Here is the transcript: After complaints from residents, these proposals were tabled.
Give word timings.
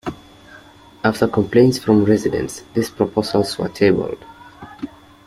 After 1.03 1.27
complaints 1.27 1.77
from 1.77 2.05
residents, 2.05 2.63
these 2.73 2.89
proposals 2.89 3.59
were 3.59 3.69
tabled. 3.69 4.17